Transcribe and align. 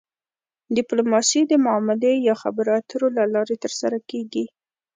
ډیپلوماسي 0.75 1.41
د 1.47 1.53
معاملې 1.65 2.13
یا 2.27 2.33
خبرو 2.41 2.71
اترو 2.79 3.07
له 3.17 3.23
لارې 3.33 3.55
ترسره 3.63 3.97
کیږي 4.09 4.45